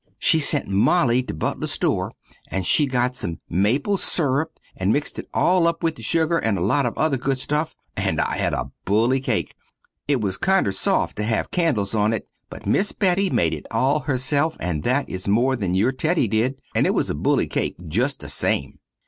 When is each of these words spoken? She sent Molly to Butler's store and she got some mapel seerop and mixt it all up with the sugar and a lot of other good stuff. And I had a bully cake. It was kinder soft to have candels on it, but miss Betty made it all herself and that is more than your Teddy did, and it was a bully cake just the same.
She 0.17 0.39
sent 0.39 0.67
Molly 0.67 1.21
to 1.21 1.33
Butler's 1.35 1.73
store 1.73 2.11
and 2.47 2.65
she 2.65 2.87
got 2.87 3.15
some 3.15 3.39
mapel 3.47 3.97
seerop 3.99 4.57
and 4.75 4.91
mixt 4.91 5.19
it 5.19 5.27
all 5.31 5.67
up 5.67 5.83
with 5.83 5.95
the 5.95 6.01
sugar 6.01 6.39
and 6.39 6.57
a 6.57 6.61
lot 6.61 6.87
of 6.87 6.97
other 6.97 7.17
good 7.17 7.37
stuff. 7.37 7.75
And 7.95 8.19
I 8.19 8.37
had 8.37 8.51
a 8.55 8.71
bully 8.83 9.19
cake. 9.19 9.53
It 10.07 10.19
was 10.19 10.37
kinder 10.37 10.71
soft 10.71 11.17
to 11.17 11.23
have 11.25 11.51
candels 11.51 11.93
on 11.93 12.13
it, 12.13 12.27
but 12.49 12.65
miss 12.65 12.93
Betty 12.93 13.29
made 13.29 13.53
it 13.53 13.67
all 13.69 13.99
herself 13.99 14.57
and 14.59 14.81
that 14.81 15.07
is 15.07 15.27
more 15.27 15.55
than 15.55 15.75
your 15.75 15.91
Teddy 15.91 16.27
did, 16.27 16.59
and 16.73 16.87
it 16.87 16.95
was 16.95 17.11
a 17.11 17.13
bully 17.13 17.45
cake 17.45 17.75
just 17.87 18.21
the 18.21 18.29
same. 18.29 18.79